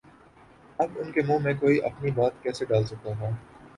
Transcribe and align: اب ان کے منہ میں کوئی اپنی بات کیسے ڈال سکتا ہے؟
اب 0.79 0.97
ان 0.99 1.11
کے 1.11 1.21
منہ 1.21 1.43
میں 1.43 1.53
کوئی 1.53 1.79
اپنی 1.81 2.11
بات 2.11 2.41
کیسے 2.43 2.65
ڈال 2.65 2.85
سکتا 2.85 3.09
ہے؟ 3.11 3.31